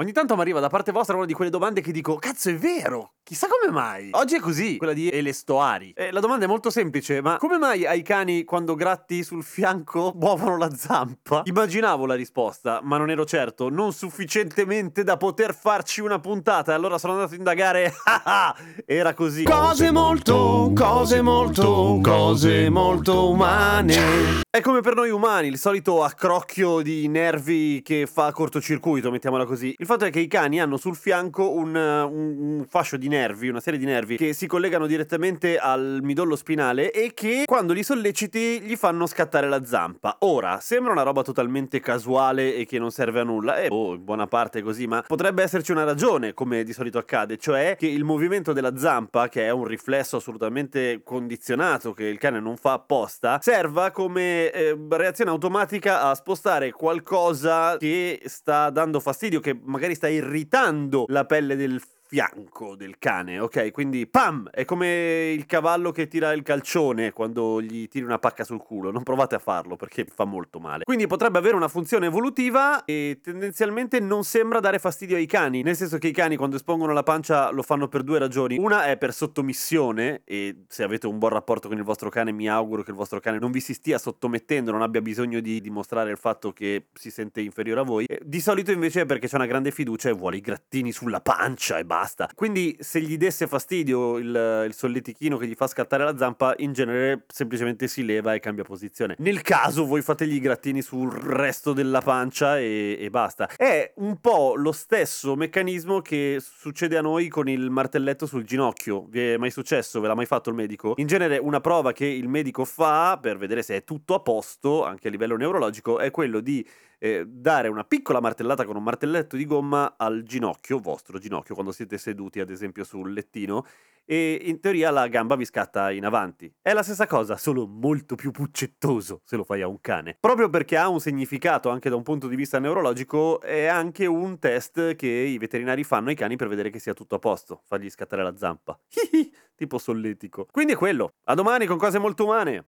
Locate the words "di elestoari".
4.92-5.92